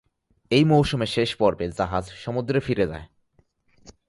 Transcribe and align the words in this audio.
এই 0.51 0.63
মৌসুমের 0.63 1.07
শেষ 1.07 1.29
পর্বে 1.35 1.65
জাহাজ 1.69 2.05
সমুদ্রে 2.23 2.59
ফিরে 2.59 2.85
যায়। 2.87 3.07